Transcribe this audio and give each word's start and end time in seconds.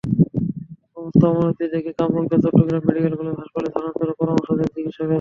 অবস্থার 0.97 1.29
অবনতি 1.31 1.65
দেখে 1.73 1.91
কামরুলকে 1.99 2.35
চট্টগ্রাম 2.43 2.83
মেডিকেল 2.87 3.13
কলেজ 3.15 3.35
হাসপাতালে 3.41 3.69
স্থানান্তরের 3.71 4.17
পরামর্শ 4.19 4.47
দেন 4.59 4.69
চিকিৎসকেরা। 4.75 5.09